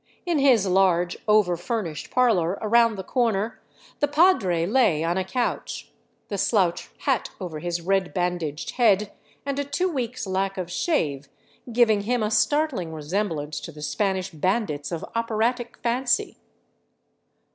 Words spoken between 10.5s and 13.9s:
of shave giving him a startling resemblance to the